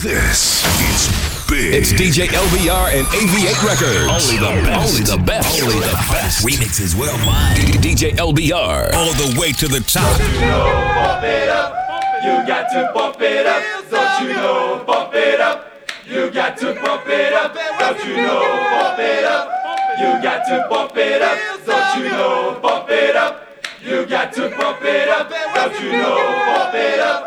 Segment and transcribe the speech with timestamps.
[0.00, 1.12] This is
[1.44, 1.74] big.
[1.74, 4.08] It's DJ LBR and AV8 Records.
[4.08, 4.88] Only the best.
[4.88, 5.62] Only the best.
[5.62, 6.40] Only the best.
[6.40, 7.58] Remixes worldwide.
[7.84, 8.94] DJ LBR.
[8.94, 10.16] All the way to the top.
[10.16, 11.76] Don't you know, bump it up.
[12.24, 13.62] You got to bump it up.
[13.90, 15.68] Don't you know, bump it up.
[16.08, 17.54] You got to bump it up.
[17.78, 19.52] Don't you know, bump it up.
[20.00, 21.38] You got to bump it up.
[21.66, 23.46] Don't you know, bump it up.
[23.84, 25.28] You got to bump it up.
[25.28, 26.16] Don't you know,
[26.48, 27.22] bump it up.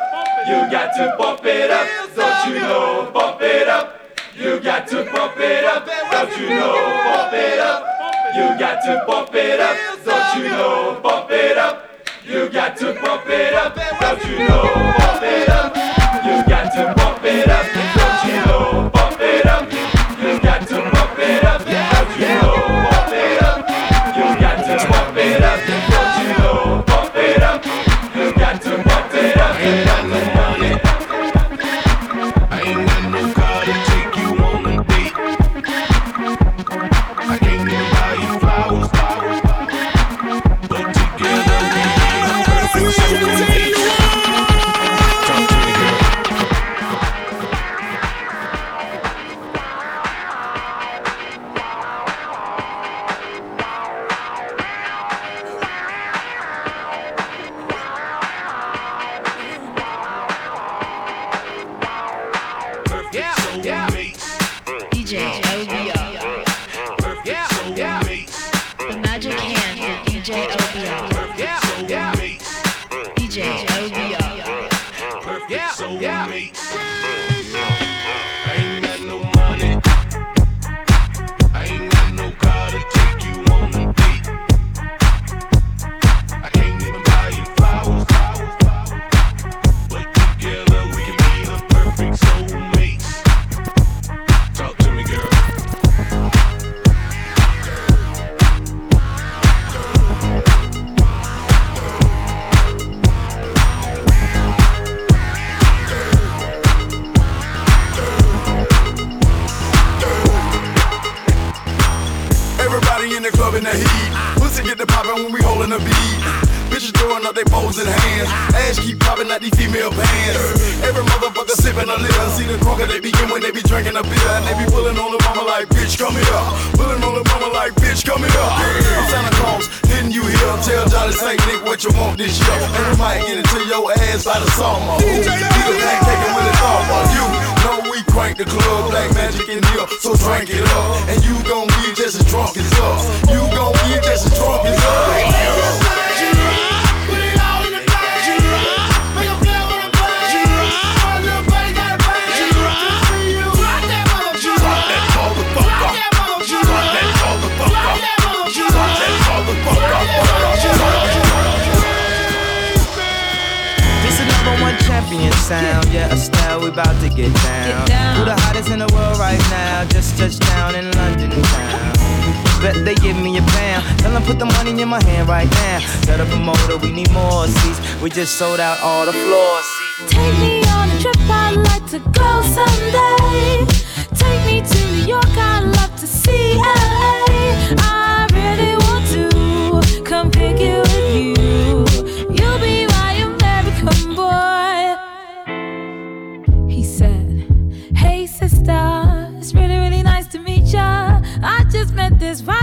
[0.48, 2.03] You got to bump it up.
[2.16, 4.00] Don't you know, bump it up.
[4.36, 5.86] You got to bump it up.
[5.86, 6.74] Don't you know,
[7.06, 7.84] bump it up.
[8.36, 9.78] You got to bump it up.
[10.06, 11.90] Don't you know, bump it up.
[12.26, 13.76] You got to bump it up.
[13.76, 14.62] Don't you know,
[14.98, 15.76] bump it up.
[16.26, 17.66] You got to bump it up.
[17.74, 19.72] Don't you know, bump it up.
[20.22, 21.66] You got to bump it up.
[21.66, 23.60] Don't you know, bump it up.
[24.18, 25.60] You got to bump it up.
[25.90, 27.66] Don't you know, bump it up.
[28.16, 29.54] You got to bump it up.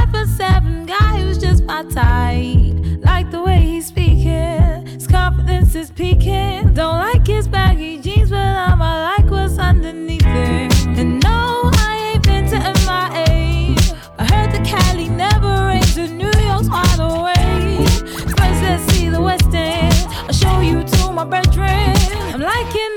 [0.00, 2.74] Five foot seven guy who's just my type.
[3.04, 6.74] Like the way he's speaking, his confidence is peaking.
[6.74, 10.98] Don't like his baggy jeans, but I'ma like what's underneath it.
[10.98, 13.76] And no, I ain't been to MIA.
[14.18, 17.88] I heard the Cali never rains, and New York's wide awake.
[18.38, 19.94] First, let's see the West End.
[20.26, 21.94] I'll show you to my bedroom.
[22.32, 22.89] I'm liking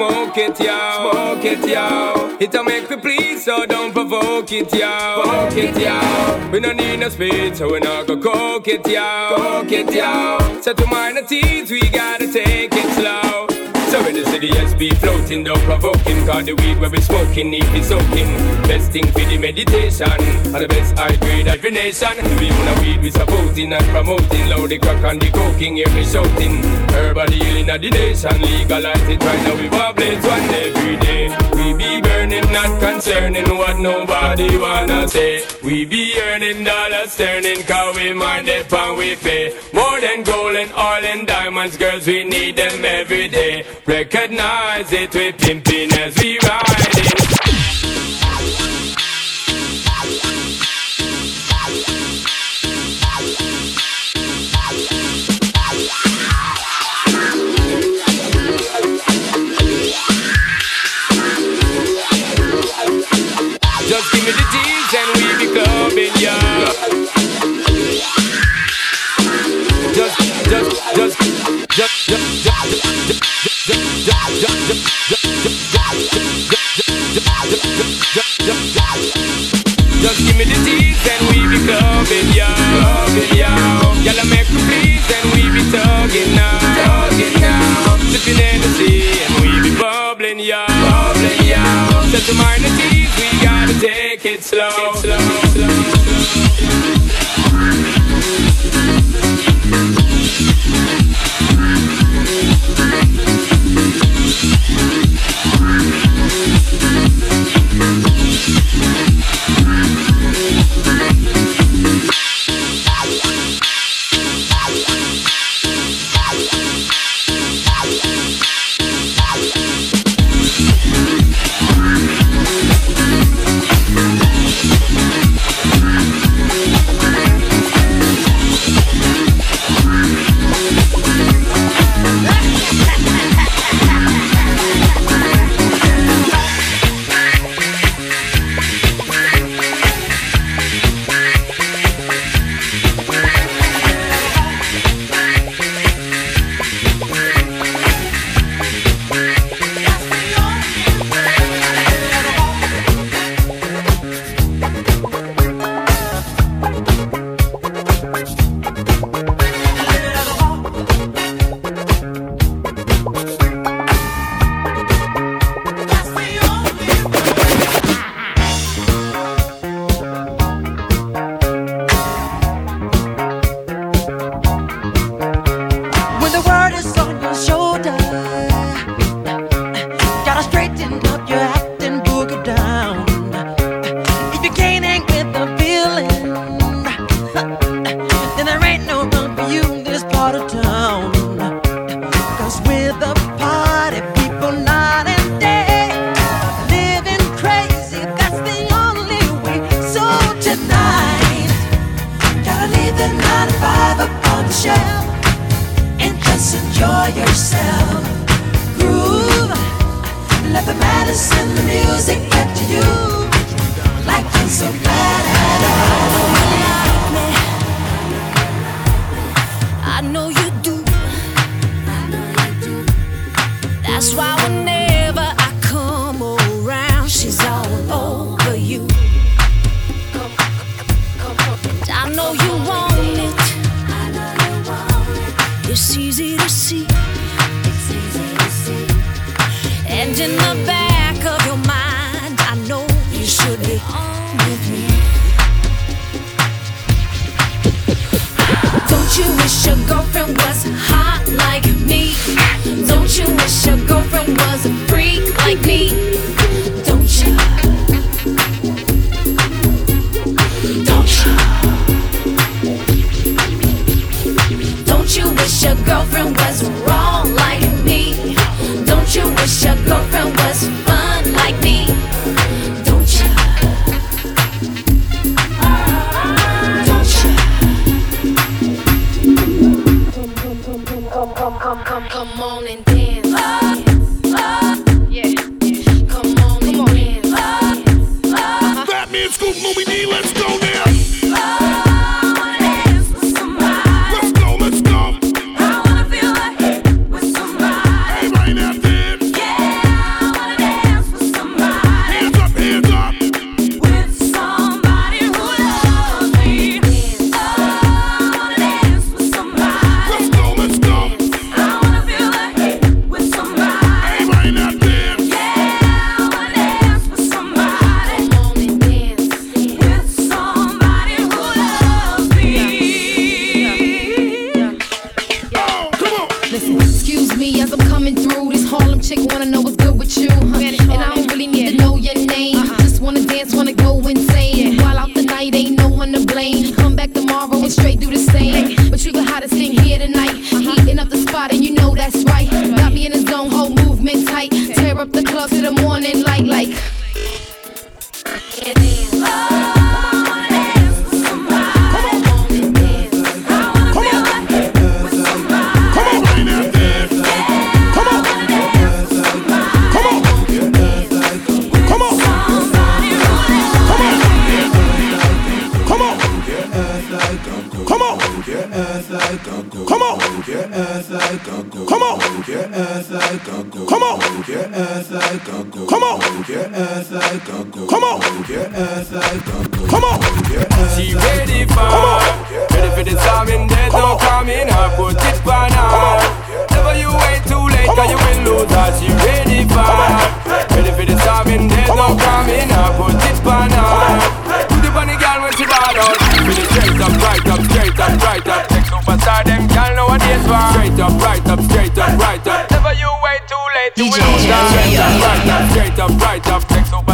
[0.00, 1.12] smoke it, yo.
[1.12, 2.36] Smoke it, yo.
[2.40, 5.22] It'll make me please, so don't provoke it, yo.
[5.22, 6.50] Provoke it, yo.
[6.50, 9.34] We don't need no speed, so we not go coke it, yo.
[9.36, 10.60] Coke it, yo.
[10.62, 13.49] So to minor teens, we gotta take it slow.
[13.90, 17.66] So when the CDS be floating, don't provoking, cause the weed where we smoking need
[17.72, 18.30] be soaking.
[18.70, 22.14] Best thing for the meditation, and the best high grade adrenation.
[22.38, 26.06] We wanna weed, we supporting and promoting, loud the crack and the coking, every me
[26.06, 26.62] shouting.
[26.94, 31.36] Herbal healing at the nation, legalize it right now, we war blades one every day.
[31.58, 35.42] We be burning, not concerning what nobody wanna say.
[35.64, 39.52] We be earning dollars, turning, cause we mind it and we pay.
[39.72, 43.64] More than gold and oil and diamonds, girls, we need them every day.
[43.86, 47.49] Recognize it, with pimpin pimping as we ride it.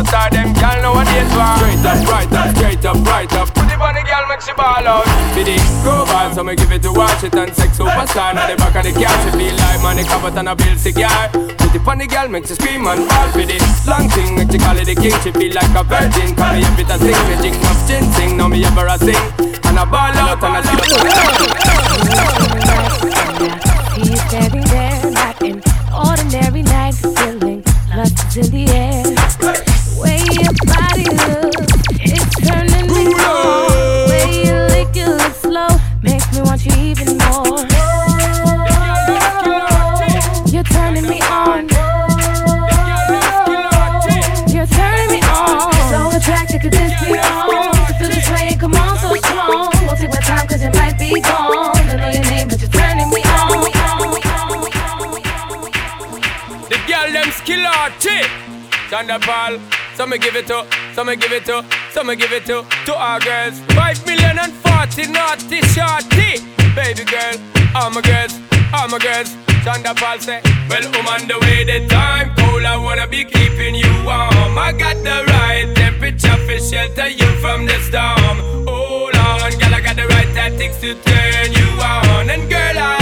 [0.07, 3.49] Take superstar, them girl nowadays want Straight up, right up, straight up, right up.
[3.55, 5.05] Put it on the girl, make she ball out.
[5.35, 8.47] Did it go bad, so me give it to watch it And sex superstar, now
[8.47, 11.75] the back of the car She feel like money covered and a bill cigar Put
[11.75, 14.59] it on the girl, make she scream and fall for it Long thing, make she
[14.59, 17.37] call it the king She feel like a virgin, call me every time sing Me
[17.43, 19.27] drink up gin sing, now me ever a sing.
[19.67, 20.71] And I ball out and I
[23.97, 27.65] He's standing there, not an ordinary night, feeling
[27.97, 29.46] lust is in the air.
[57.47, 58.19] Skill arty
[58.91, 59.61] Thunderball
[59.95, 62.67] Some me give it to Some me give it to Some me give it to
[62.87, 63.61] To our girls.
[63.79, 66.43] Five million and forty naughty shorty.
[66.75, 67.37] Baby girl
[67.77, 68.35] All my girls
[68.75, 69.31] All my girls.
[69.63, 73.93] Thunderball say Well I'm on the way the time cold I wanna be keeping you
[74.03, 74.59] warm.
[74.59, 78.67] I got the right temperature for shelter you from the storm.
[78.67, 82.29] Hold on Girl I got the right tactics to turn you on.
[82.29, 82.99] And girl I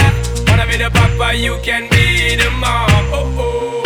[0.47, 3.09] Wanna be the papa, you can be the mom.
[3.11, 3.84] Oh oh.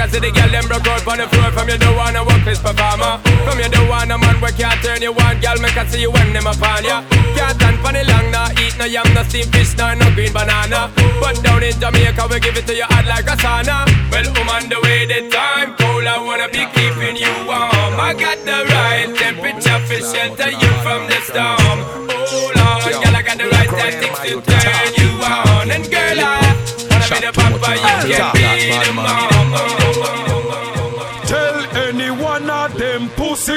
[0.00, 2.56] Because the girl them broke out on the floor from you don't wanna work this
[2.56, 3.20] performer.
[3.44, 6.10] From you don't wanna man where can't turn you on, girl make I see you
[6.10, 7.04] when them upon ya.
[7.36, 10.32] Can't stand for the long, nah eat no yam, no steamed fish, nah no green
[10.32, 10.88] banana.
[11.20, 13.84] But down in Jamaica we give it to you hot like a sauna.
[14.08, 18.00] Well, I'm on the way, the time cold, I wanna be keeping you warm.
[18.00, 21.76] I got the right temperature for shelter you from the storm.
[22.08, 25.68] Hold on, girl, I got the right tactics to turn you on.
[25.68, 26.56] And girl, I
[26.88, 27.70] wanna be the papa,
[28.08, 29.29] you can be the mom.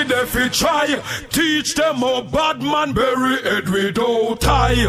[0.03, 1.01] They fi try.
[1.29, 4.85] Teach them how bad man bury head without tie.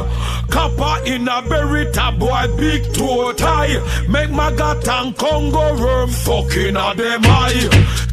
[0.51, 3.79] Kappa in a berry tab boy big toe tie.
[4.09, 7.69] Make Magat and Congo worm fucking a them eye.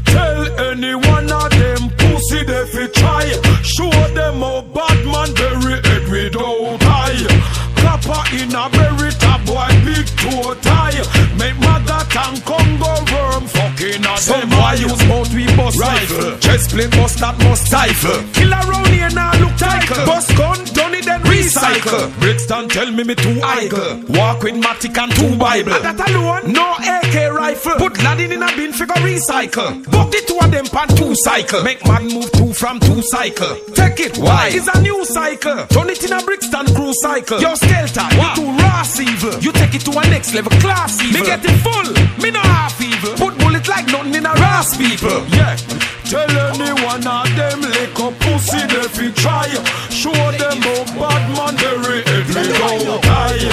[0.05, 3.25] Tell any one of them pussy they fi try.
[3.63, 7.60] Show them how bad man bury head without tie.
[8.11, 10.91] Kappa in a berry tab boy big toe tie.
[11.37, 16.37] Make Magat and Congo worm fucking a Some boy use mouth we bust rifle.
[16.39, 18.23] Chest plate bust that must stifle.
[18.33, 20.05] Kill around here now look title.
[20.05, 22.19] Bust gun, done it then recycle.
[22.19, 24.03] Brixton tell me me too idle.
[24.09, 25.73] Walk with Matic and two Bible.
[25.73, 27.75] And that alone, no AK rifle.
[27.77, 29.83] Put Latin in a bin figure recycle.
[29.89, 31.63] Book the two of them pan two cycle.
[31.63, 33.55] Make man move two from two cycle.
[33.73, 34.49] Take it, why?
[34.51, 35.65] It's a new cycle.
[35.67, 37.39] Turn it in a Brixton crew cycle.
[37.39, 39.39] Your skeleton, you too raw evil.
[39.39, 41.21] You take it to a next level class evil.
[41.21, 41.89] Me get it full,
[42.21, 43.13] me no half evil.
[43.15, 45.25] Put bullet like nothing in a rasp people.
[45.29, 45.55] Yeah.
[46.11, 49.47] Tell anyone of them lick up pussy they fi try.
[49.89, 53.47] Show them how bad man bury head without tie.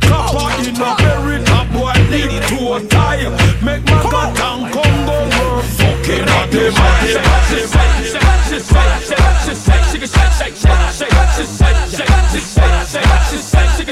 [0.00, 3.26] Kappa in a berry top boy need to a tie.
[3.64, 6.54] Make my God and Congo work fucking at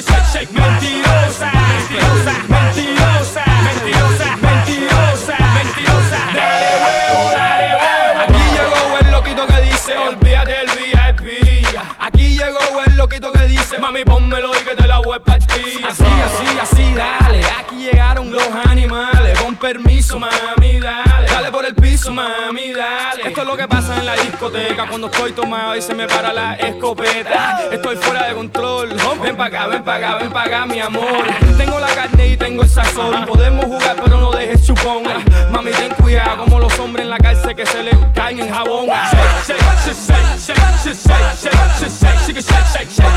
[0.03, 6.19] Mentirosa, mentirosa, mentirosa, mentirosa, mentirosa, mentirosa.
[6.35, 8.21] Dale huevo, dale huevo.
[8.23, 11.67] Aquí llegó el loquito que dice, olvídate del VIP.
[12.01, 15.85] Aquí llegó el loquito que dice, mami, pónmelo y que te la voy a partir.
[15.87, 17.41] Así, así, así, dale.
[17.61, 19.39] Aquí llegaron los animales.
[19.39, 21.29] Con permiso, mami, dale.
[21.29, 23.29] Dale por el piso, mami, dale.
[23.29, 26.33] Esto es lo que pasa en la discoteca cuando estoy tomado y se me para
[26.33, 27.69] la escopeta.
[27.71, 28.92] Estoy fuera de control.
[29.33, 31.25] Ven pa' acá, ven pa' acá, ven pa' acá, mi amor.
[31.57, 33.25] Tengo la carne y tengo el sazón.
[33.25, 35.05] Podemos jugar, pero no dejes chupón.
[35.51, 38.89] Mami, ten cuidado como los hombres en la cárcel que se le caen en jabón.
[38.89, 40.05] Shake, shake, shake,
[40.37, 41.09] shake, shake, shake,
[41.41, 43.17] shake, shake, shake, shake, shake, shake, shake, shake,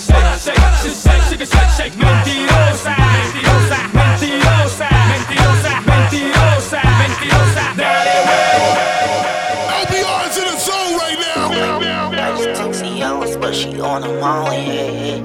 [0.00, 1.94] shake, shake, shake, shake, shake.
[1.96, 3.78] Mentirosa, mentirosa, mentirosa,
[13.80, 15.16] on them all, yeah.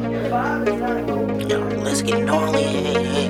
[1.48, 1.58] yeah.
[1.84, 2.64] let's get gnarly.
[2.64, 3.28] Hey.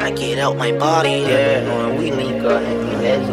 [0.00, 1.88] I get out my body, yeah.
[1.88, 2.62] When we link up,
[3.02, 3.28] let's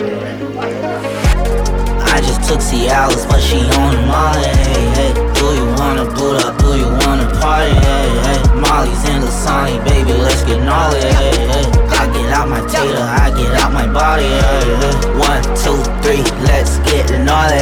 [2.11, 4.41] I just took Cialis, but she on the molly.
[4.41, 5.13] Hey, hey.
[5.13, 6.57] Do you wanna boot up?
[6.59, 7.73] Do you wanna party?
[7.73, 8.39] Hey, hey.
[8.59, 11.01] Molly's in the Sony, baby, let's get gnarly.
[11.01, 11.65] Hey, hey.
[12.01, 14.23] I get out my tater, I get out my body.
[14.23, 14.95] Hey, hey.
[15.17, 17.57] One, two, three, let's get gnarly.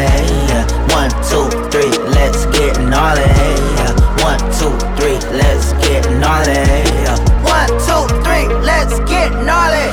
[0.47, 0.79] Yeah.
[0.95, 2.68] One, two, three, let's get
[2.99, 3.23] gnarly.
[3.79, 3.95] Yeah.
[4.27, 6.59] One, two, three, let's get gnarly.
[7.03, 7.15] Yeah.
[7.47, 9.87] One, two, three, let's get gnarly.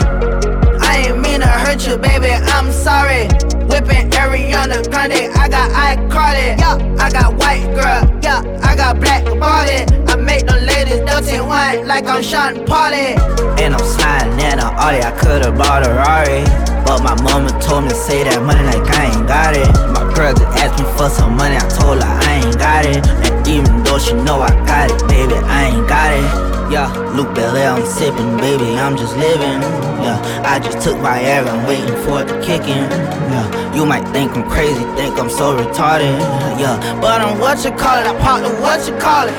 [0.82, 2.32] I ain't mean to hurt you, baby.
[2.54, 3.28] I'm sorry.
[3.70, 6.58] Whipping Ariana Grande, I got iCarly.
[6.58, 8.02] Yeah, I got white girl.
[8.22, 9.86] Yeah, I got black body.
[10.10, 13.14] I make them ladies dirty wine like I'm Sean Pauli.
[13.62, 15.00] And I'm sliding in a Audi.
[15.02, 16.42] I could've bought a Rari.
[16.84, 19.70] But my mama told me to say that money like I ain't got it.
[19.94, 23.04] My girl asked me for some money, I told her I ain't got it.
[23.28, 26.72] And even though she know I got it, baby, I ain't got it.
[26.72, 29.60] Yeah, Luc Belaire, I'm sipping, baby, I'm just living.
[30.02, 32.88] Yeah, I just took my air, I'm waiting for it to kick in.
[33.30, 36.16] Yeah, you might think I'm crazy, think I'm so retarded.
[36.58, 39.36] Yeah, but I'm what you call it, I pop the what you call it.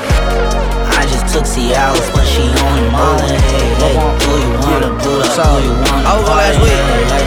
[0.94, 3.34] I just took Cialis, but she on the molly.
[3.50, 5.58] Hey, hey, do you wanna boot up?
[5.58, 7.27] Do you wanna on last week.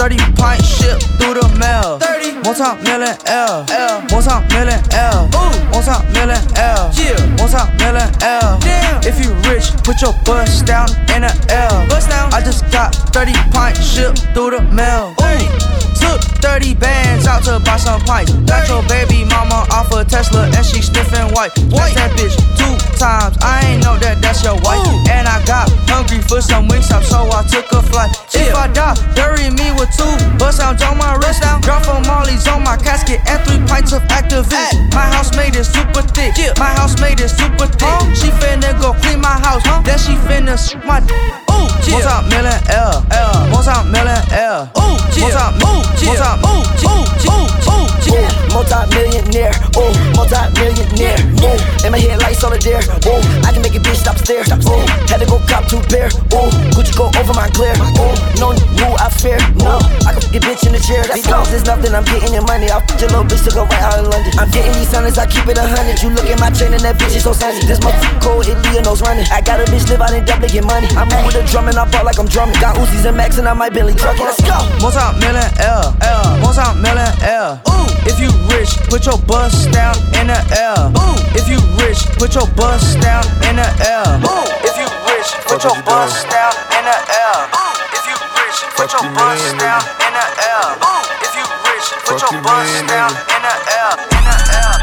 [0.00, 1.98] 30 pints shipped through the mail.
[1.98, 2.40] 30.
[2.48, 3.66] One time million L.
[3.68, 4.00] L.
[4.08, 5.28] One time million L.
[5.28, 5.76] Ooh.
[5.76, 6.90] One time million L.
[6.90, 7.20] Chill.
[7.36, 8.58] One time million L.
[8.60, 8.79] Damn.
[9.02, 11.88] If you rich, put your bust down in the L.
[11.88, 12.32] Bust down.
[12.34, 15.14] I just got 30 pints shipped through the mail.
[15.20, 15.70] Ooh.
[16.00, 18.32] Took 30 bands out to buy some pipes.
[18.48, 21.52] Got your baby mama off a Tesla and she sniffing white.
[21.68, 23.36] White that bitch two times.
[23.42, 24.80] I ain't know that that's your wife.
[25.08, 28.10] And I got hungry for some wings up, so I took a flight.
[28.32, 30.08] If I die, bury me with two
[30.38, 31.42] bust sounds on my wrist.
[31.62, 34.72] Drop from Molly's on my casket and three pints of Actavis.
[34.92, 36.34] My house made it super thick.
[36.58, 37.98] My house made it super thick.
[38.16, 39.62] She finna go clean my house.
[39.64, 39.82] Huh?
[39.82, 41.00] Then she finna my.
[41.00, 41.49] Ooh,
[41.88, 43.06] one time million L.
[43.10, 43.52] L.
[43.52, 44.70] One time million L.
[44.76, 45.54] Ooh, one time.
[45.64, 46.38] Ooh, one time.
[46.44, 53.22] Ooh, ooh, ooh, ooh, Ooh, multi-millionaire, ooh, multi-millionaire, ooh, in my head like solitaire, ooh,
[53.46, 56.50] I can make a bitch stop stare, ooh, had to go cop two pair, ooh,
[56.74, 57.70] Gucci go over my clear,
[58.02, 58.50] ooh, no
[58.82, 61.94] rule I fear, no, I can get bitch in the chair, these dogs is nothing,
[61.94, 64.34] I'm getting your money, I'll put your little bitch to go right out in London,
[64.42, 66.82] I'm getting these hundreds, I keep it a hundred, you look at my chain and
[66.82, 69.86] that bitch is so sunny, this motherfucker cold, it Leonos running, I got a bitch
[69.86, 72.18] live out in Dublin, get money, I'm in with a drum and I ball like
[72.18, 74.58] I'm drumming, got Uzis and Max and I might Billy trucking, let's go.
[74.82, 77.62] Multi million L, L, multi million L.
[77.70, 80.90] Ooh, if you rich, put your bust down in the L.
[80.98, 84.18] Ooh, if you rich, put your bust down in the L.
[84.26, 87.38] Ooh, if you rich, put your bust down in the L.
[87.54, 90.74] Ooh, if you rich, put your bust down in the L.
[90.74, 93.30] Ooh, if you rich, put Fuck your you, bust man, down nigga.
[93.30, 93.94] in the L.
[94.10, 94.74] In the L.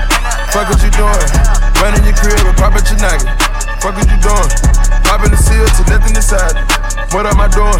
[0.55, 1.27] Fuck what you doing?
[1.83, 3.27] Run in your crib and pop at your nugget.
[3.83, 4.49] Fuck what you doing?
[5.03, 6.66] Pop in the seal to nothing inside.
[7.15, 7.79] What am I doing?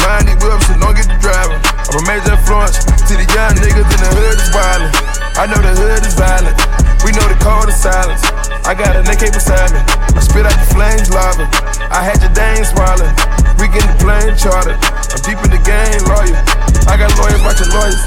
[0.00, 1.60] Buying these whips and don't get the driver.
[1.92, 4.92] I'm a major influence to the young niggas in the hood is violent.
[5.36, 6.56] I know the hood is violent.
[7.04, 8.24] We know the code is silence.
[8.64, 9.80] I got an AK beside me.
[10.16, 11.44] I spit out the flames lava.
[11.92, 13.12] I had your dang swallowed.
[13.60, 14.80] We get the plane chartered.
[14.80, 16.40] I'm deep in the game, lawyer.
[16.88, 18.00] I got lawyers watching lawyers.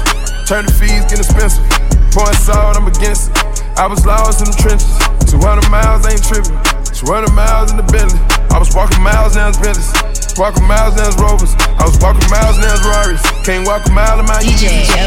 [0.50, 1.62] Turn the fees, get expensive.
[2.10, 3.38] Pouring salt, I'm against it.
[3.78, 4.90] I was lost in the trenches.
[5.30, 6.58] 200 miles ain't tripping.
[6.90, 8.18] 200 miles in the Bentley.
[8.50, 10.25] I was walking miles now it's Bentleys.
[10.36, 11.56] Walking miles now it's Rovers.
[11.80, 13.24] I was walking miles now it's Rarries.
[13.40, 14.44] Can't walk a mile in my.
[14.44, 14.52] You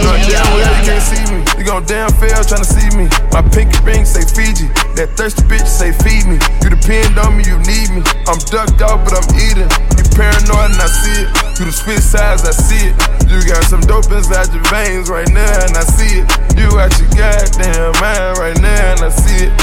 [0.01, 0.25] know LBR.
[0.25, 1.39] damn well you can't see me.
[1.53, 3.05] You gon' damn fail to see me.
[3.29, 4.73] My pinky ring say Fiji.
[4.97, 6.41] That thirsty bitch say feed me.
[6.65, 8.01] You depend on me, you need me.
[8.25, 9.69] I'm ducked out, but I'm eating.
[10.01, 11.29] You paranoid and I see it.
[11.53, 12.97] Through the spit size, I see it.
[13.29, 16.27] You got some dope inside your veins right now, and I see it.
[16.57, 19.53] You got your goddamn mind right now, and I see it.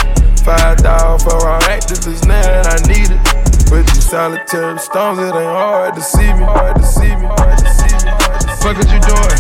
[0.47, 3.46] Five dollars for our activists now, and I need it.
[3.71, 7.59] With these solitary stones, it ain't hard to see me, hard to see me, hard
[7.59, 8.07] to see me.
[8.07, 8.57] Hard to see me.
[8.63, 9.39] Fuck what you doing?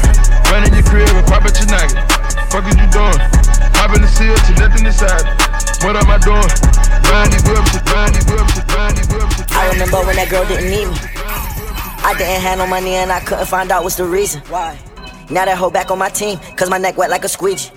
[0.50, 2.02] Run in your crib and pop at your nugget.
[2.50, 3.20] Fuck what you doing?
[3.74, 5.24] Pop in the seal to nothing inside.
[5.84, 6.50] What am I doing?
[7.06, 9.52] Buying these whips, buying these whips, buying these whips.
[9.54, 10.96] I remember when that girl didn't need me.
[12.02, 14.42] I didn't have no money and I couldn't find out what's the reason.
[14.48, 14.78] Why?
[15.30, 17.70] Now that hoe back on my team, cause my neck wet like a squeegee.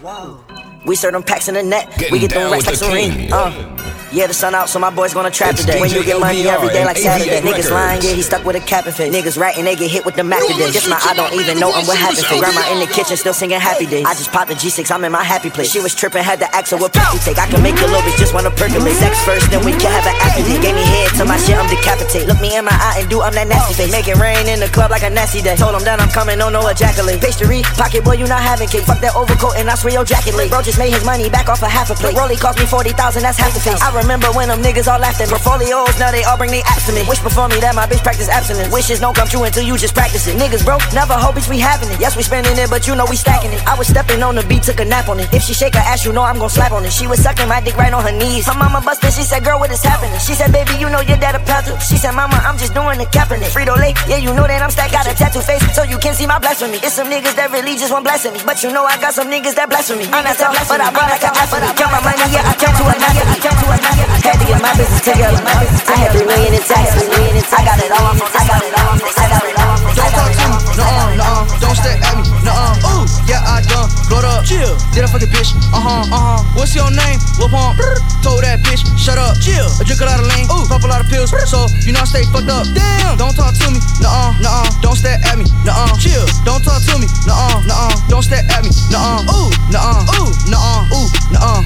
[0.85, 3.98] We serve them packs in the net, we get them racks like with the Uh.
[4.11, 5.79] Yeah, the sun out, so my boys gonna trap today.
[5.79, 7.41] When you get money every day like Saturday.
[7.41, 9.13] AV8 Niggas lying, yeah, he stuck with a cap and fit.
[9.13, 10.71] Niggas ratting, they get hit with the Mac today.
[10.71, 12.39] This my I don't even know I'm what happened to.
[12.39, 14.05] Grandma in the kitchen still singing happy days.
[14.05, 15.71] I just popped the G6, I'm in my happy place.
[15.71, 17.37] She was tripping, had to ask her what you take.
[17.37, 18.97] I can make a little bitch just wanna percolate.
[18.97, 20.61] Sex first, then we can have an after date.
[20.61, 22.25] Gave me head to my shit, I'm decapitate.
[22.25, 23.91] Look me in my eye and do I'm that nasty face.
[23.91, 25.55] Make it rain in the club like a nasty day.
[25.55, 27.21] Told him that I'm coming, oh no no ejaculate.
[27.21, 28.83] Pastry, pocket boy, you not having cake.
[28.89, 30.49] Fuck that overcoat and I swear your jacket late.
[30.49, 32.17] Bro just made his money back off a half a plate.
[32.17, 33.79] Rolly cost me 40,000, that's half the face.
[33.81, 35.29] I remember when them niggas all laughed at.
[35.29, 37.03] Portfolios, now they all bring they apps to me.
[37.07, 38.71] Wish before me that my bitch practice abstinence.
[38.71, 40.35] Wishes don't come true until you just practice it.
[40.39, 41.99] Niggas broke, never hope it's we having it.
[41.99, 43.61] Yes, we spending it, but you know we stacking it.
[43.67, 45.27] I was stepping on the beat, took a nap on it.
[45.33, 46.91] If she shake her ass, you know I'm gon' slap on it.
[46.91, 48.47] She was sucking my dick right on her knees.
[48.47, 50.17] Her mama busted, she said, girl, what is happening?
[50.19, 51.77] She said, baby, you know your dad a pastor.
[51.79, 53.51] She said, mama, I'm just doing the capping it.
[53.51, 56.13] Frito Lay, yeah, you know that I'm stacked, got a tattoo face, so you can
[56.13, 56.79] see my blasphemy.
[56.79, 58.39] It's some niggas that really just want blessing me.
[58.45, 60.05] But you know I got some niggas that blasphemy.
[60.09, 61.75] I'm not tough, but I brought like a athlete.
[61.75, 63.27] Count my money, yeah, I count to a nugget.
[63.27, 63.88] I count to a nugget.
[63.89, 65.41] Had to get my business together.
[65.41, 67.09] I had three million in taxes.
[67.09, 68.13] I got it all.
[68.13, 68.93] I got it all.
[68.93, 69.68] I got it all.
[69.95, 71.59] Don't talk to me, nuh-uh, nuh-uh.
[71.59, 72.89] Don't stare at me, nuh-uh.
[72.89, 74.45] Ooh, yeah, I done blowed up.
[74.45, 75.53] Chill, did I fuck a bitch?
[75.73, 76.43] Uh-huh, uh-huh.
[76.57, 77.19] What's your name?
[77.37, 77.79] Lil Pump.
[78.21, 79.37] Told that bitch, shut up.
[79.39, 81.93] Chill, I drink a lot of lean, ooh, pop a lot of pills, so you
[81.93, 82.65] know I stay fucked up.
[82.73, 84.69] Damn, don't talk to me, nuh-uh, nuh-uh.
[84.81, 85.97] Don't stare at me, nuh-uh.
[85.97, 87.93] Chill, don't talk to me, nuh-uh, nuh-uh.
[88.09, 89.25] Don't stare at me, nuh-uh.
[89.29, 91.61] Ooh, nuh-uh, ooh, nuh-uh, ooh, nuh-uh,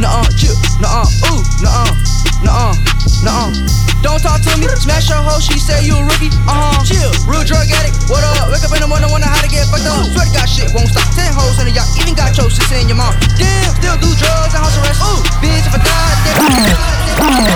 [0.00, 0.26] nuh-uh.
[0.36, 1.90] Chill, nuh-uh, ooh, nuh-uh,
[2.44, 2.74] nuh-uh,
[3.22, 3.52] nuh-uh.
[4.04, 6.30] Don't talk to me, smash your hoe, she say you a rookie.
[6.46, 7.96] Uh-huh, chill, real drug addict.
[8.06, 8.52] What up?
[8.52, 10.06] Wake up in the morning, wonder how to get fucked up.
[10.12, 11.08] Swear to God, shit won't stop.
[11.16, 13.14] Ten hoes in the yacht, even got your sister in your mom.
[13.40, 15.02] Damn, still do drugs and house arrest.
[15.02, 16.16] Ooh, bitch, if I die,
[17.18, 17.46] Calling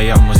[0.00, 0.39] way I'ma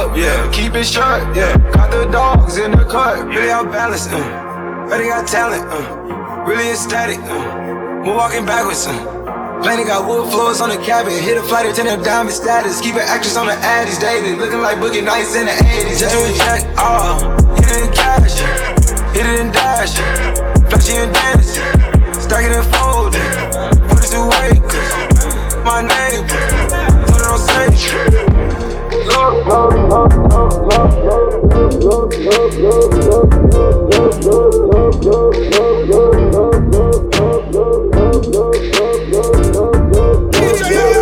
[0.00, 0.50] cup, yeah.
[0.52, 1.56] Keep it short, yeah.
[1.72, 4.18] Got the dogs in the cut, really out balanced, uh.
[4.88, 6.44] Really got talent, uh.
[6.48, 8.04] Really ecstatic, uh.
[8.04, 8.96] We're walking backwards, uh.
[9.62, 11.12] Planet got wood floors on the cabin.
[11.12, 12.80] Hit a flight attendant, diamond status.
[12.80, 14.38] Keep an actress on the ad, he's dating.
[14.38, 16.00] Looking like Boogie Nights in the 80s.
[16.00, 17.20] Just do a check, uh.
[17.56, 18.40] Hit it in cash,
[19.14, 19.94] hit it in dash.
[20.70, 21.64] Flashy and dancing,
[22.24, 23.28] stack it and fold it.
[23.90, 24.90] Put it away, cause
[25.60, 26.24] my name,
[27.04, 28.29] put it on
[40.70, 40.99] yeah.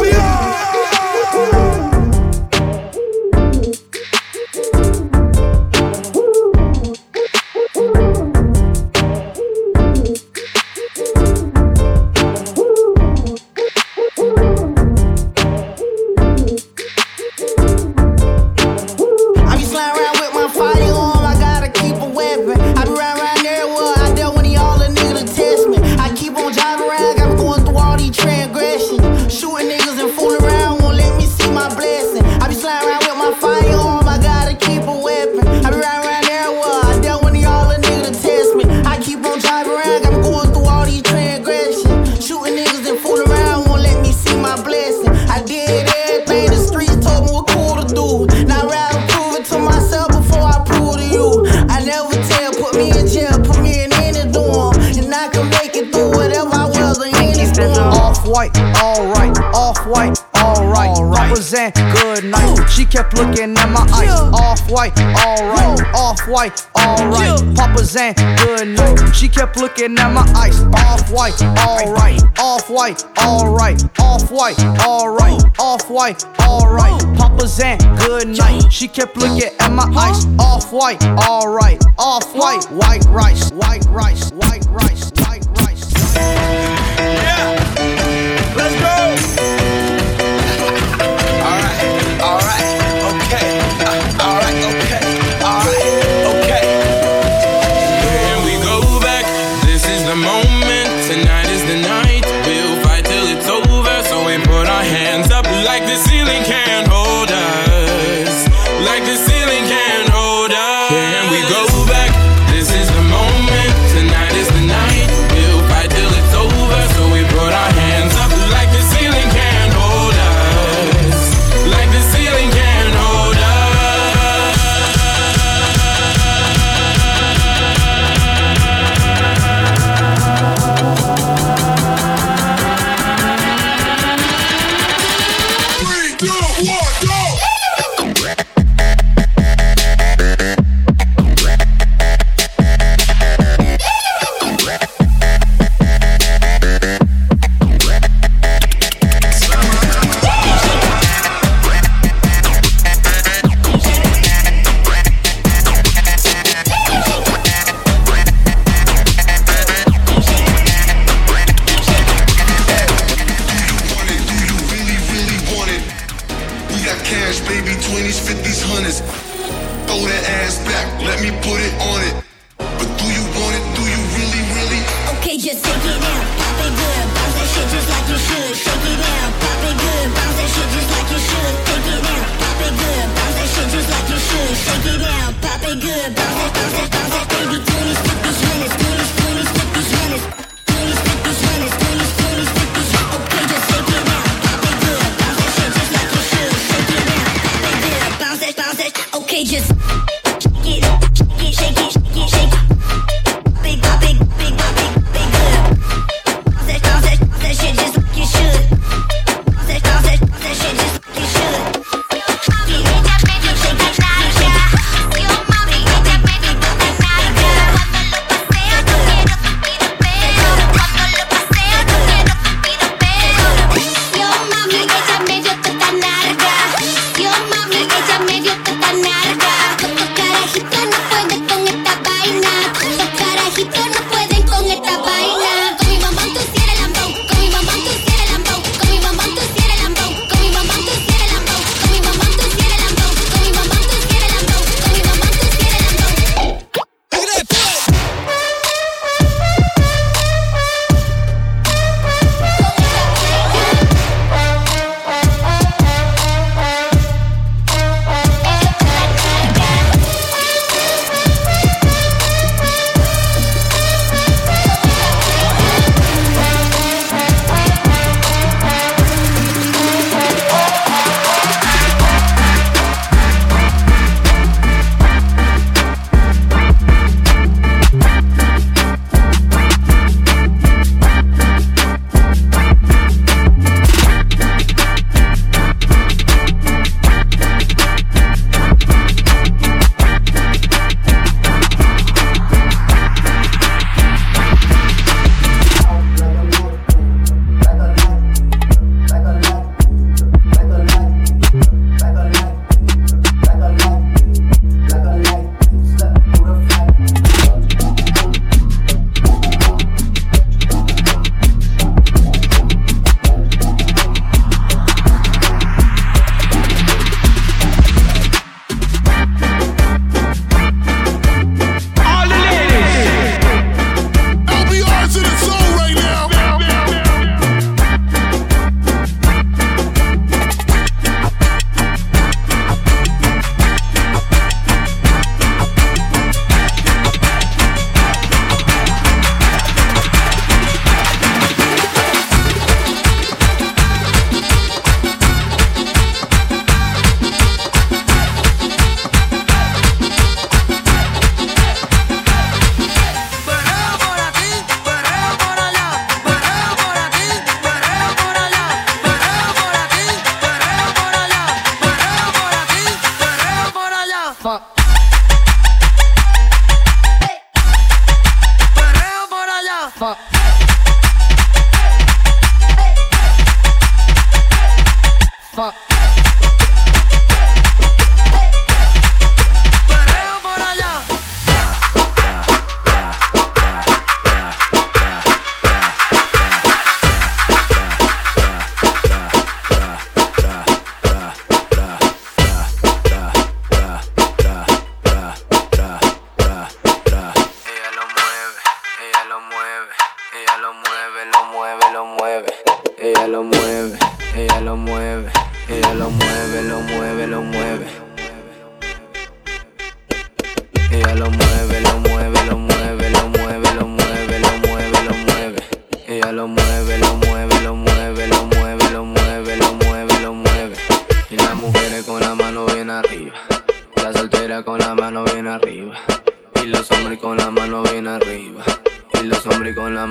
[63.08, 64.10] Kept looking at my ice.
[64.34, 65.94] Off white, alright.
[65.94, 67.56] Off white, alright.
[67.56, 69.14] Papa Zan, good night.
[69.14, 70.60] She kept looking at my ice.
[70.74, 72.20] Off white, alright.
[72.38, 73.82] Off white, alright.
[73.98, 75.42] Off white, alright.
[75.58, 77.16] Off white, alright.
[77.16, 78.70] Papa Zan, good night.
[78.70, 80.26] She kept looking at my ice.
[80.38, 81.82] Off white, alright.
[81.96, 85.17] Off white, white rice, white rice, white rice.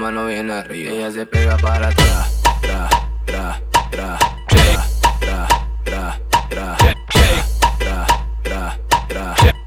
[0.07, 0.91] mano bien arriba.
[0.93, 2.89] Ella se pega para atrás, tra,
[3.25, 3.59] tra,
[3.91, 4.87] tra, tra,
[5.19, 5.47] tra,
[5.83, 8.07] tra, tra, tra,
[8.47, 9.57] tra, tra,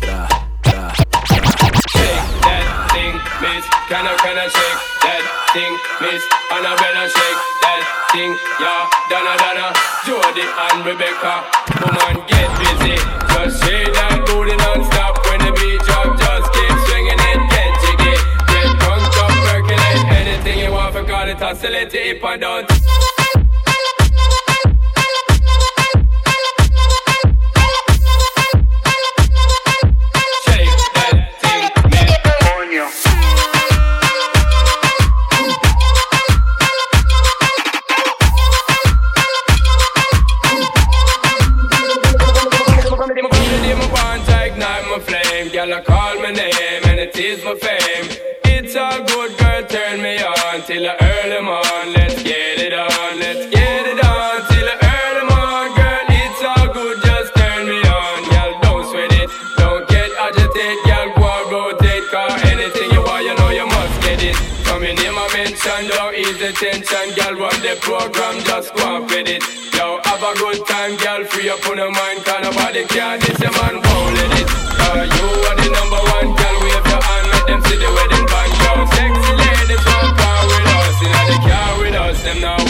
[0.00, 0.28] tra,
[0.60, 0.92] tra,
[3.88, 6.24] Can I, can I shake that thing, miss?
[6.50, 8.90] And I better shake that thing, yeah.
[9.08, 9.72] Donna, Donna,
[10.04, 11.59] Jody and Rebecca.
[21.50, 23.19] facility if I don't
[65.62, 67.36] Don't ease the tension, girl.
[67.36, 69.44] Run the program, just go on with it.
[69.76, 71.22] Yo, have a good time, girl.
[71.28, 73.18] Free up on your mind, Cause nobody care.
[73.18, 74.48] This your man, roll it.
[74.80, 76.56] Uh, you are the number one, girl.
[76.64, 78.72] Wave your hand, let them see the wedding band, yo.
[78.88, 80.16] Sexy ladies, come
[80.48, 82.69] with us, in the car with us, them now.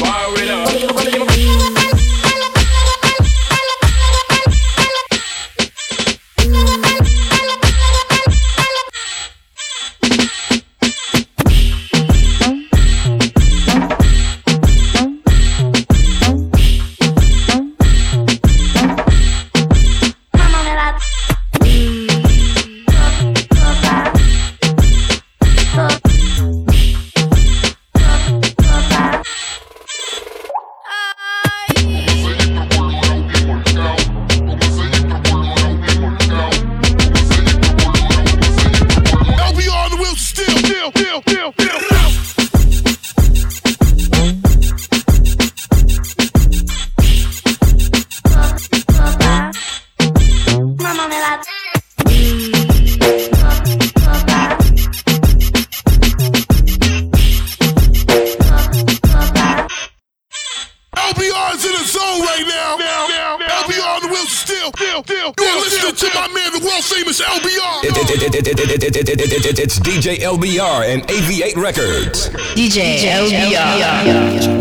[70.11, 72.31] DJ LBR and AV8 Records.
[72.57, 74.01] DJ, DJ LBR.
[74.03, 74.60] LBR.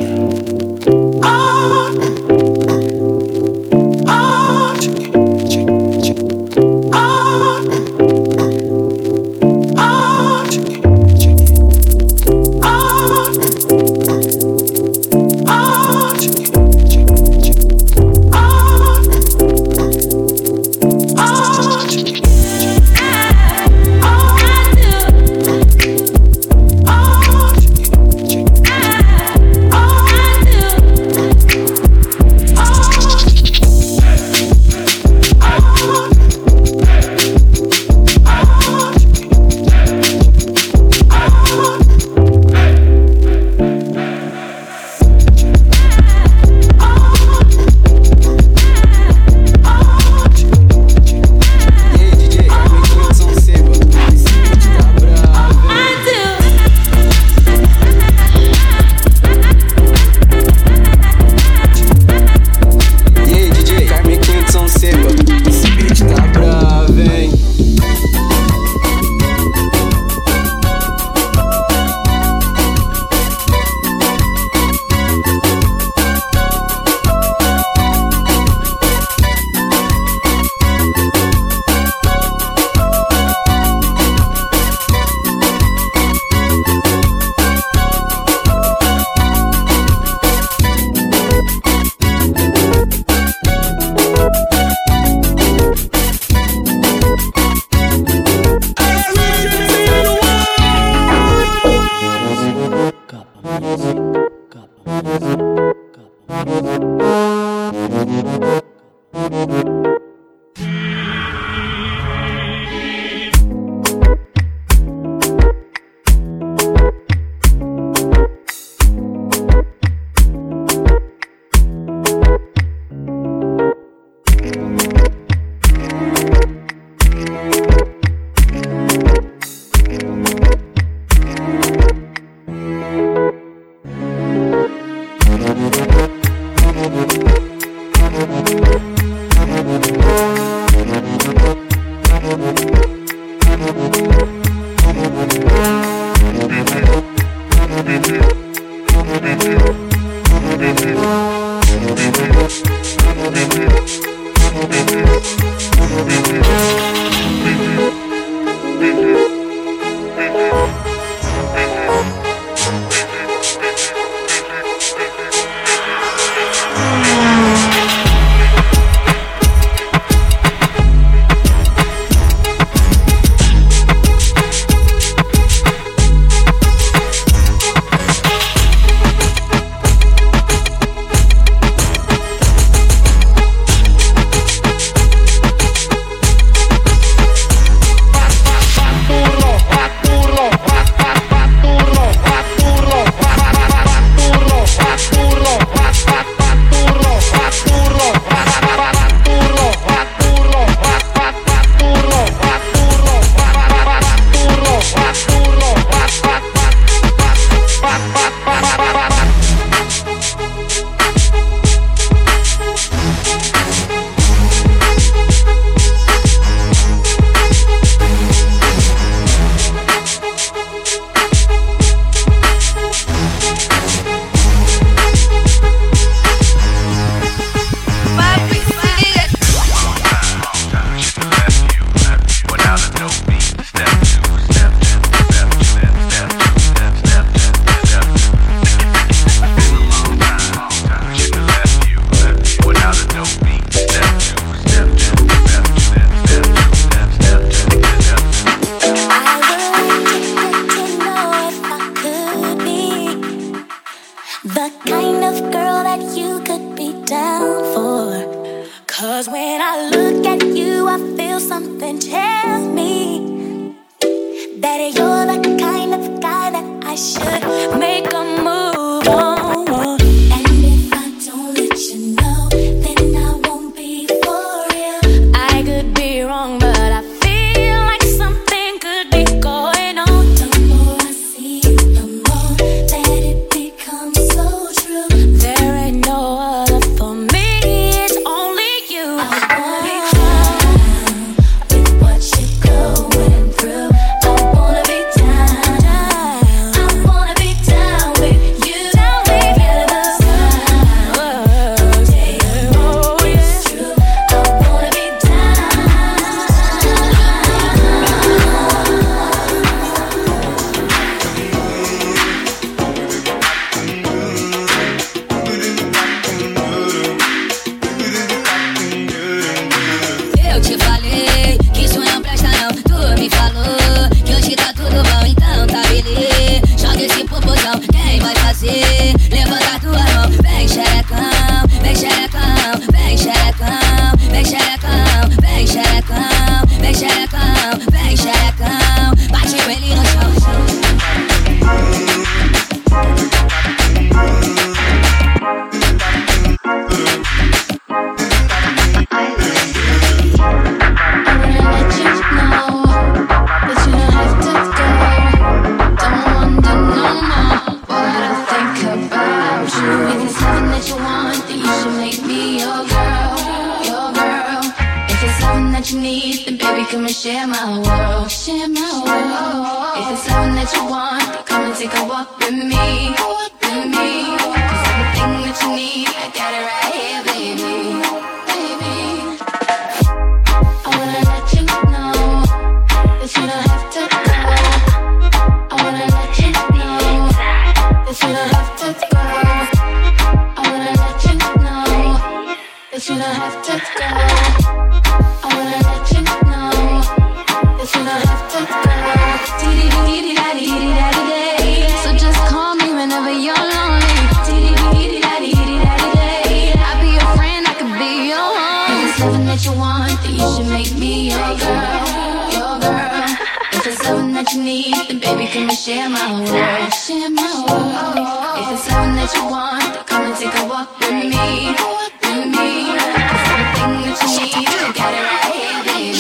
[415.80, 416.94] share my world.
[416.94, 418.18] Share my world.
[418.60, 421.72] If it's something that you want, then come and take a walk with me.
[422.20, 423.00] With me.
[423.00, 423.08] It's
[423.48, 424.60] everything that you need.
[424.76, 426.20] You got it right here, baby.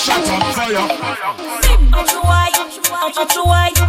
[0.00, 0.80] Shut up, fire.
[1.92, 2.56] I'm too wide.
[2.96, 3.79] I'm too wide.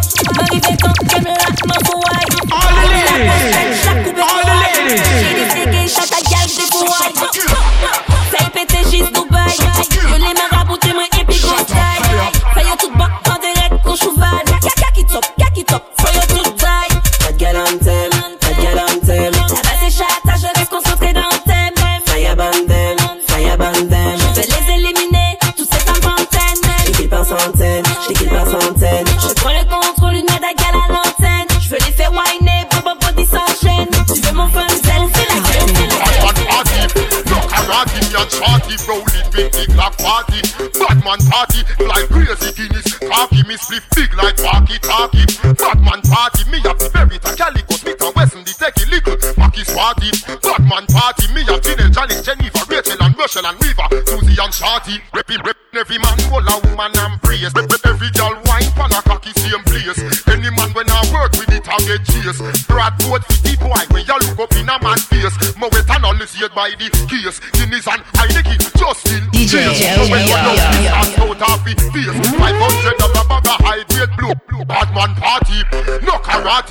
[43.72, 44.31] live big like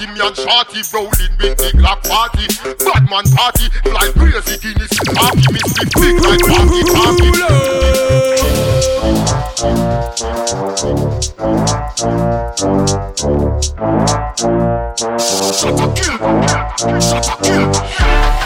[0.02, 2.48] party, me and shorty rolling with the Glock party.
[2.86, 7.32] Bad man party, fly crazy in this party, me sleep big like party party.
[15.52, 16.18] Shut up, kill,
[17.00, 18.41] shut up, kill.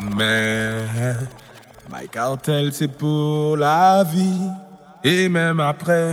[0.00, 0.84] Jamais.
[1.90, 4.50] My cartel, c'est pour la vie.
[5.04, 6.12] Et même après,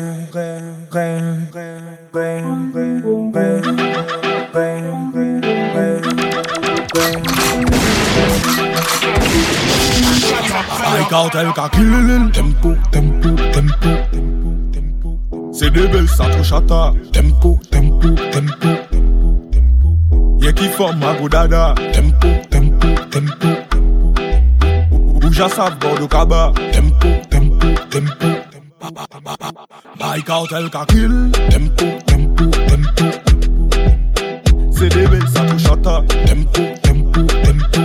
[10.92, 13.90] My cartel, kill Tempo, tempo, tempo.
[15.52, 16.08] C'est des belles
[16.44, 16.94] chata.
[17.12, 20.38] Tempo, tempo, tempo, tempo, tempo.
[20.40, 21.74] Y'a qui forme ma godada.
[21.94, 23.73] Tempo, tempo, tempo,
[25.34, 26.54] Just já sabe, pode acabar.
[26.72, 28.28] Tempo, tempo, tempo.
[29.98, 31.32] Bike out el kakil.
[31.50, 33.04] Tempo, tempo, tempo.
[34.72, 36.04] CDB, sa chata.
[36.28, 37.80] Tempo, tempo, tempo.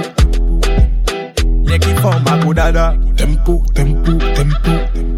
[1.64, 2.94] L'équipe forme à Godada.
[3.16, 4.70] Tempo, tempo, tempo.
[4.92, 5.17] tempo.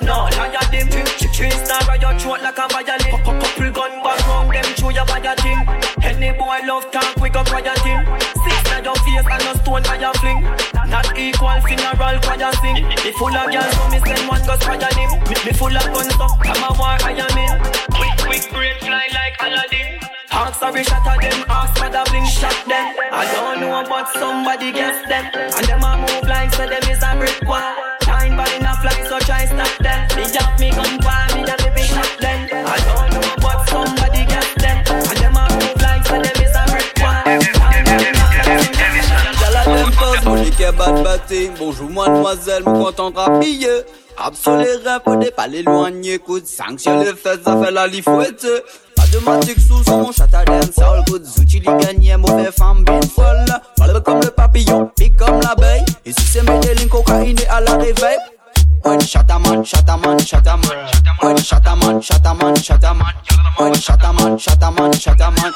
[0.00, 0.92] no, liar them
[1.42, 3.18] Three star by your throat like a violin.
[3.26, 5.58] Couple gun back round them through your body thing.
[6.06, 8.04] Any boy love talk, we go rioting
[8.46, 10.44] Six na your face and a stone by your fling.
[10.86, 12.84] Not equal funeral choir sing.
[12.84, 16.14] Me full of girls so me send one go spray him Me, full of guns
[16.14, 17.58] so I'm a war I am in.
[17.90, 19.98] Quick, quick brain fly like Aladdin.
[20.30, 22.94] Ask sorry shot at them, ask for the bling shot them.
[23.10, 25.26] I don't know but somebody gets them.
[25.34, 28.72] And them a move like so them is a brick wall shine, but in a
[29.08, 30.08] so try stop them.
[30.16, 30.24] They
[30.60, 30.98] me gun,
[31.36, 31.72] me that they
[41.58, 42.62] Bonjour mademoiselle.
[44.16, 45.00] Absolument,
[45.34, 48.46] pas l'éloigner, coup de sang sur les fesses, ça fait la lifouette.
[49.12, 53.44] matematik sou son Chataden sol kou zouti li ganyen Mou fe fam bin fol
[53.76, 58.16] Palbe le papillon, pi kom la bey E si se medelin kokaine a la revey
[58.84, 60.76] Oen chataman, chataman, chataman
[61.22, 63.14] Oen chataman, chataman, chataman
[63.58, 65.52] Oen chataman, chataman, chataman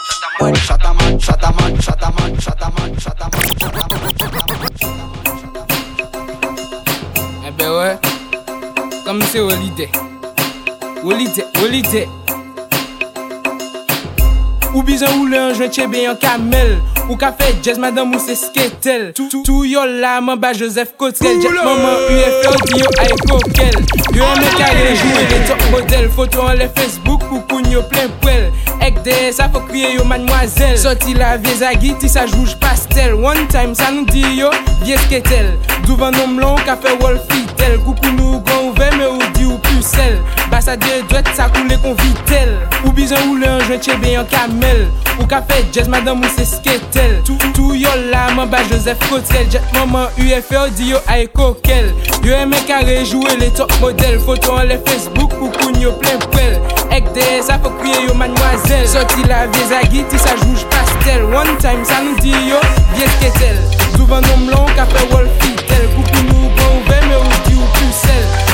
[14.77, 16.75] Ou bizan ou le anjwen chebe yon kamel.
[17.07, 19.07] Ou ka fe jazz madame ou se sketel.
[19.17, 23.79] Tou yo la man ba Joseph Kotrel Jet maman UFO di yo ay kokel.
[24.13, 26.11] Yo eme kage jou de top model.
[26.13, 28.51] Foto an le Facebook pou koun yo plen pwel.
[28.85, 30.77] Ek de sa fo kriye yo mademoiselle.
[30.85, 33.17] Soti la vie zagi ti sa jouj pastel.
[33.17, 34.53] One time sa nou di yo
[34.85, 35.55] vie sketel.
[35.89, 39.57] Douvan nom lon ka fe wol fitel Koukou nou gon ouve me ou di ou
[39.63, 40.19] pusel
[40.67, 42.49] Grasa de dwet sa koule kon vitel.
[42.83, 44.81] Ou bizan ou le anjwen chebe yon kamel.
[45.21, 47.21] Ou ka fe jazz madame ou se sketel.
[47.29, 51.93] Tou tou yo la man ba Joseph Kotel Jet maman UFO di yo ay kokel.
[52.27, 54.19] Yo eme kare jowe le top model.
[54.27, 56.59] Foto an le Facebook pou koun yo plen pwel
[56.97, 61.29] Ek de sa fok kriye yo manwazel Soti la vie zagi ti sa jouj pastel.
[61.31, 62.59] One time sa nou di yo
[62.97, 63.63] vie sketel.
[63.95, 67.71] Souvan nom lon ka fe wol fitel Koupi nou bon ouve me ou di ou
[67.79, 68.46] pusel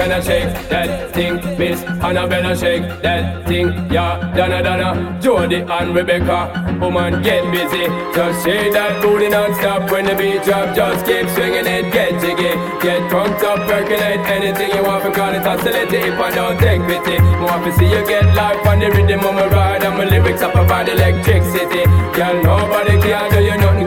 [0.00, 1.82] Can I, shake that thing, miss?
[1.82, 4.18] And I better shake that thing, yeah.
[4.36, 6.78] Donna, Donna, Jody and Rebecca.
[6.80, 7.86] Woman, get busy.
[8.14, 10.74] Just shake that booty non-stop when the beat drop.
[10.74, 12.54] Just keep swinging it, get jiggy.
[12.82, 15.14] Get drunk up, percolate anything you want.
[15.14, 17.22] Call it oscillate if I don't take pity.
[17.42, 19.84] Want to see you get life on the rhythm of my ride.
[19.84, 21.84] And my lyrics up about electricity.
[22.16, 23.79] Girl, nobody can do you nothing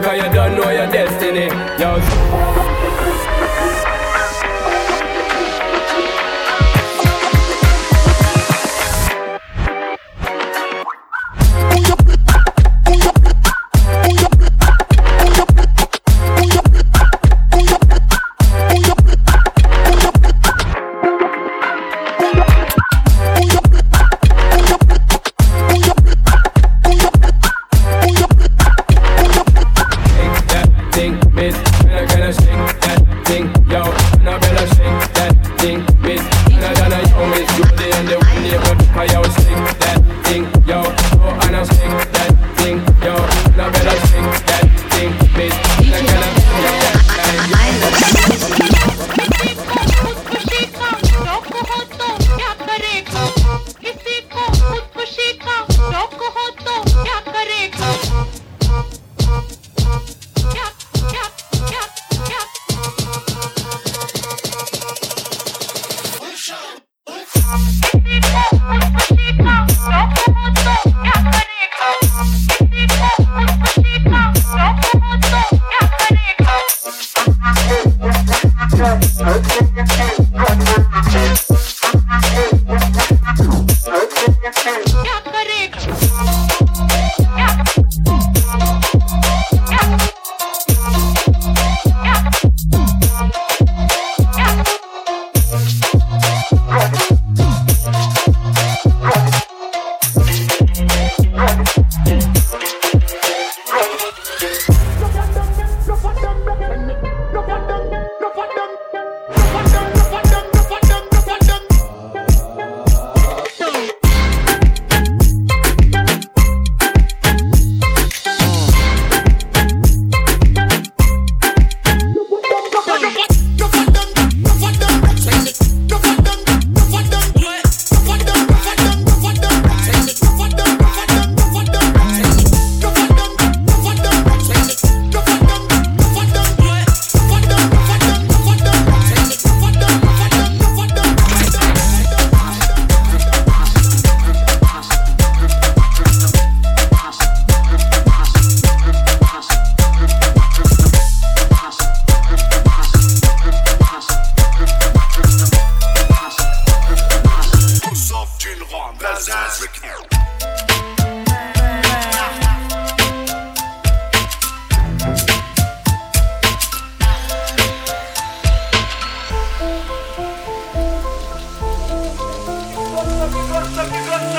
[2.06, 2.43] Thank you.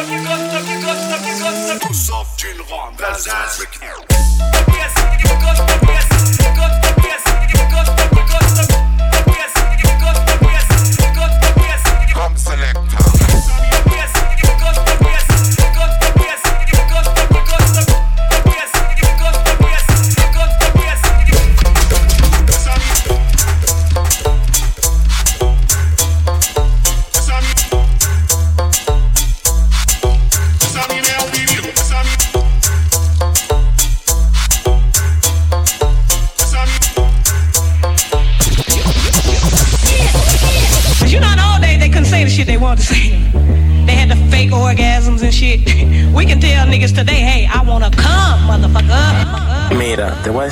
[0.07, 2.95] Nous sommes une ronde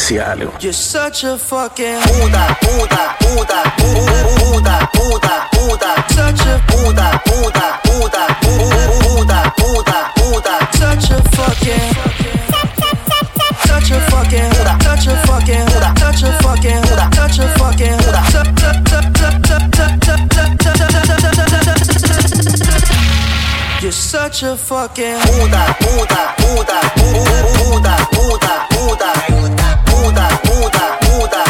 [0.09, 0.53] Mira, te voy a decir algo.
[0.59, 6.05] You're such a fucking Puta, puta, puta, puta, puta, puta.
[6.09, 10.53] Such a puta, puta, puta, puta, puta, puta.
[10.77, 11.93] Such a fucking
[13.65, 14.51] Such a fucking
[14.81, 16.83] Such a fucking Such a fucking
[17.13, 17.99] Such a fucking
[23.81, 29.42] You're such a fucking Puta, puta, puta, puta, puta, puta,
[30.73, 31.42] 打不打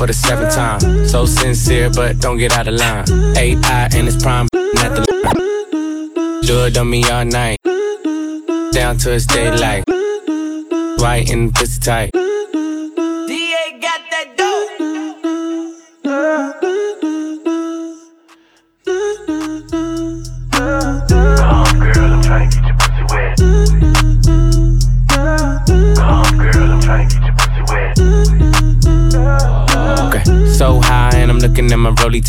[0.00, 0.80] for the seventh time.
[1.06, 3.04] So sincere, but don't get out of line.
[3.36, 4.48] AI and it's prime
[4.78, 6.40] at the line.
[6.40, 7.58] Do it on me all night.
[8.72, 9.84] Down to it's daylight.
[10.98, 12.19] White and pussy tight.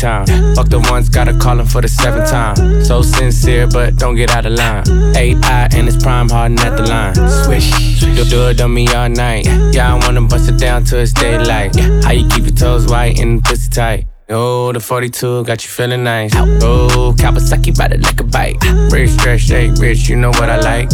[0.02, 0.26] Time.
[0.56, 2.56] Fuck the ones, gotta call him for the seventh time.
[2.84, 4.84] So sincere, but don't get out of line.
[5.16, 7.14] AI and it's prime harden at the line.
[7.44, 9.46] Swish, do, do it on me all night.
[9.72, 11.76] Yeah, I wanna bust it down till it's daylight.
[12.04, 14.06] How you keep your toes white and pussy tight?
[14.28, 16.32] Oh, the 42 got you feeling nice.
[16.34, 18.56] Oh, Kawasaki bite it like a bite.
[18.90, 20.90] Rich, stretch, shake, rich, you know what I like.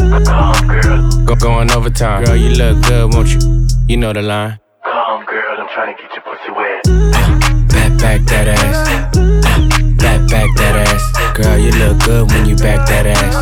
[1.24, 2.24] Go going overtime.
[2.24, 3.40] Girl, you look good, won't you?
[3.86, 4.58] You know the line.
[4.84, 7.27] Come, girl, I'm trying to get your pussy wet.
[7.98, 8.88] Back, that ass.
[9.96, 11.02] Back, back that ass.
[11.36, 13.34] Girl, you look good when you back that ass.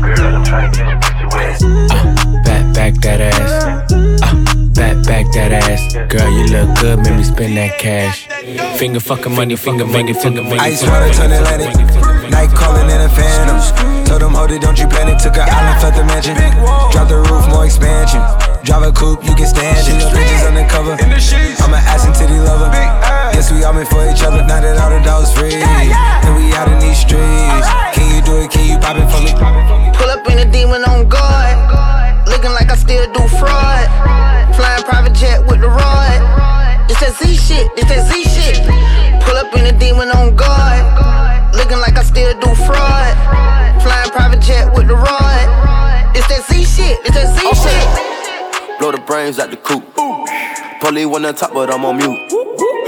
[0.00, 0.42] Girl,
[1.32, 1.60] wet.
[2.44, 3.50] Back, back that ass.
[3.56, 4.34] Uh,
[4.74, 5.94] back, back that ass.
[6.12, 8.28] Girl, you look good, make me spend that cash.
[8.78, 10.60] Finger fucking money, finger finger, finger finger.
[10.60, 11.74] Ice water turn Atlantic.
[12.30, 13.58] Night calling in a phantom.
[14.04, 15.18] Told them, hold it, don't you panic.
[15.18, 16.36] Took an island, left the mansion.
[16.92, 18.20] Drop the roof, more expansion.
[18.64, 20.12] Drive a coupe, you can stand it.
[20.12, 20.92] Bridges undercover.
[20.92, 22.70] I'm an ass and titty lover.
[23.36, 24.40] Yes, we all meant for each other.
[24.48, 25.60] Now that all the dogs free.
[25.60, 27.68] And we out in these streets.
[27.92, 28.48] Can you do it?
[28.48, 29.36] Can you pop it for me?
[29.92, 31.52] Pull up in a demon on guard.
[32.24, 33.92] Looking like I still do fraud.
[34.56, 36.16] Flying private jet with the rod.
[36.88, 38.64] It's that Z shit, it's that Z shit.
[39.20, 40.80] Pull up in a demon on guard.
[41.52, 43.12] Looking like I still do fraud.
[43.84, 45.44] Flying private jet with the rod.
[46.16, 47.84] It's that Z shit, it's that Z shit.
[48.80, 49.84] Blow the brains out the coop.
[50.80, 52.35] Polly one on top, but I'm on mute.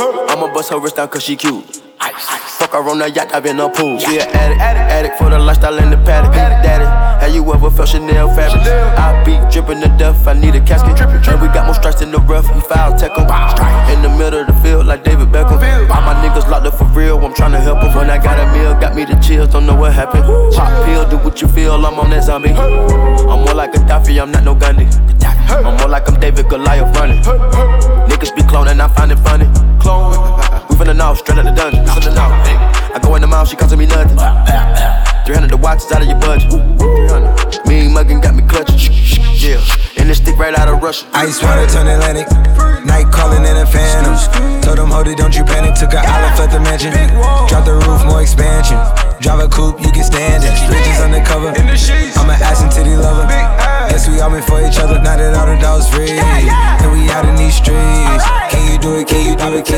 [0.01, 1.65] I'ma bust her wrist down cause she cute.
[2.59, 3.99] Fuck her on the yacht, I've been a pool.
[3.99, 6.33] She an addict, addict for the lifestyle in the paddock.
[6.33, 8.63] Daddy, Have you ever felt Chanel fabric?
[8.63, 10.99] I be dripping to death, I need a casket.
[11.01, 13.27] And we got more strikes in the rough, he foul tech em.
[13.91, 15.59] In the middle of the field, like David Beckham.
[15.91, 17.95] All my niggas locked up for real, I'm tryna help them.
[17.95, 20.25] When I got a meal, got me the chills, don't know what happened.
[20.55, 22.51] Pop pill, do what you feel, I'm on that zombie.
[22.51, 24.87] I'm more like a Gaddafi, I'm not no Gandhi.
[25.51, 27.23] I'm more like I'm David Goliath running.
[27.23, 29.47] Niggas be cloning, I find it funny.
[29.89, 30.13] Clone.
[30.69, 31.81] We finna know, straight out the dungeon.
[31.89, 32.29] Finna know.
[32.93, 34.21] I go in the mouth, she costing me nothing.
[35.25, 36.53] 300 the watch is out of your budget.
[36.53, 37.65] 300.
[37.65, 38.77] Mean muggin' got me clutching.
[39.33, 39.65] Yeah.
[39.97, 41.09] And this stick right out of Russia.
[41.15, 42.29] Ice water turn Atlantic.
[42.85, 44.13] Night calling in a phantom.
[44.61, 45.73] Told them, hold it, don't you panic.
[45.73, 46.93] Took a island, left the mansion.
[47.49, 48.77] Drop the roof, more expansion.
[49.25, 50.53] Drive a coupe, you can stand it.
[50.69, 51.49] Bridges undercover.
[51.57, 53.25] I'm an ass and titty lover.
[53.89, 55.01] Guess we all meant for each other.
[55.01, 56.13] Now that all the dogs free.
[56.13, 58.25] And we out in these streets.
[58.53, 59.09] Can you do it?
[59.09, 59.65] Can you do it?
[59.65, 59.78] Can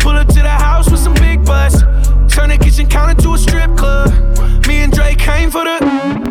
[0.00, 1.82] Pull up to the house with some big butts.
[2.34, 4.08] Turn the kitchen counter to a strip club.
[4.66, 5.78] Me and Drake came for the.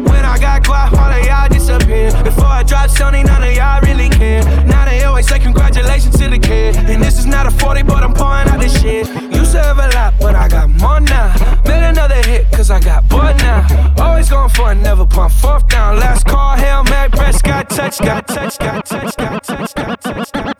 [0.09, 2.11] When I got quiet, all of y'all disappear.
[2.23, 4.43] Before I dropped Sony, none of y'all really care.
[4.65, 6.75] Now they always say congratulations to the kid.
[6.77, 9.07] And this is not a 40, but I'm pouring out this shit.
[9.31, 11.33] Used to have a lot, but I got more now.
[11.65, 13.67] Made another hit, cause I got bored now.
[13.99, 15.99] Always going for it, never pump fourth down.
[15.99, 20.31] Last call, Hail Mary, press, got touch, got touch, got touch, got touch, got touch,
[20.31, 20.58] got touch,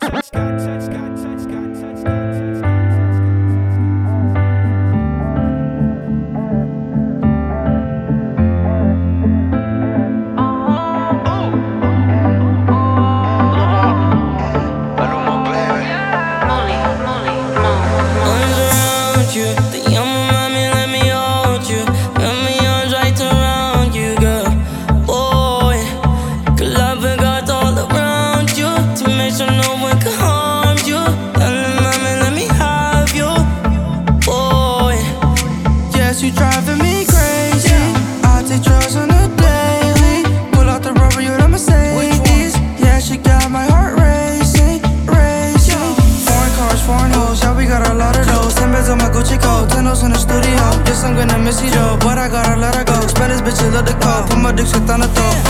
[36.20, 37.80] Yes, you driving me crazy.
[38.28, 40.20] I take drugs on the daily.
[40.52, 42.52] Pull out the rubber, you're the Mercedes.
[42.76, 45.96] Yeah, she got my heart racing, racing.
[46.28, 48.52] Foreign cars, foreign hoes, yeah, we got a lot of those.
[48.52, 50.60] Ten beds on my Gucci coat, ten in the studio.
[50.84, 53.00] Guess I'm gonna miss you, though, but I gotta let her go.
[53.08, 55.40] Spanish bitches love the call, put my dick shit on the throat.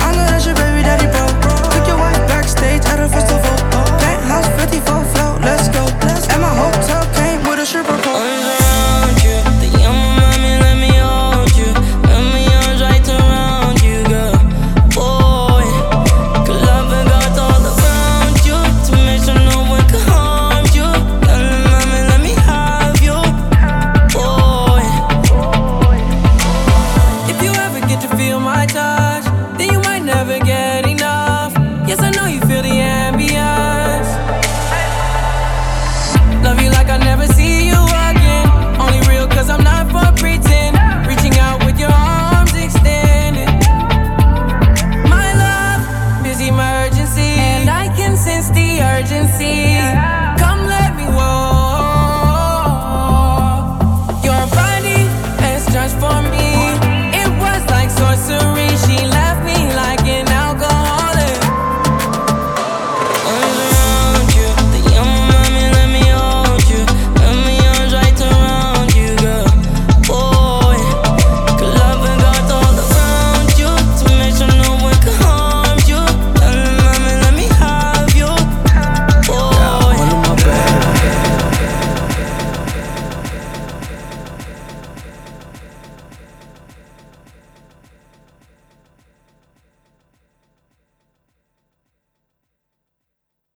[0.00, 1.28] I know that's your baby daddy, bro.
[1.76, 3.52] Took your wife backstage at a festival.
[4.00, 4.80] Penthouse 54
[5.12, 5.84] float, let's go.
[6.32, 8.35] And my hotel came with a stripper pole.